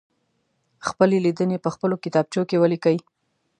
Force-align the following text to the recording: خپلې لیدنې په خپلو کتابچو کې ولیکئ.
خپلې 0.87 1.17
لیدنې 1.25 1.57
په 1.63 1.69
خپلو 1.75 1.95
کتابچو 2.03 2.41
کې 2.49 2.61
ولیکئ. 2.63 2.97